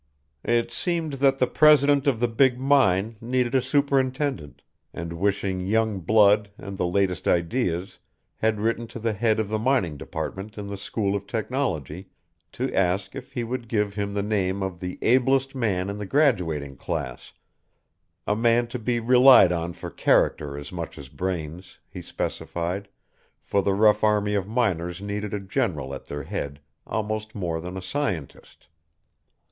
[0.43, 4.63] It seemed that the president of the big mine needed a superintendent,
[4.95, 7.99] and wishing young blood and the latest ideas
[8.37, 12.07] had written to the head of the Mining Department in the School of Technology
[12.53, 16.07] to ask if he would give him the name of the ablest man in the
[16.07, 17.33] graduating class
[18.25, 22.87] a man to be relied on for character as much as brains, he specified,
[23.43, 27.77] for the rough army of miners needed a general at their head almost more than
[27.77, 28.67] a scientist.